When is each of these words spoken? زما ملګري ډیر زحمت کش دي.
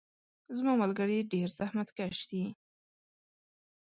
زما 0.57 0.73
ملګري 0.83 1.17
ډیر 1.31 1.47
زحمت 1.59 1.89
کش 1.97 2.17
دي. 2.29 2.43